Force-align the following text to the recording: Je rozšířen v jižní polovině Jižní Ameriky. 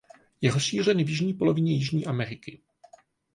Je 0.41 0.51
rozšířen 0.51 0.97
v 1.03 1.09
jižní 1.09 1.33
polovině 1.33 1.71
Jižní 1.73 2.05
Ameriky. 2.05 2.61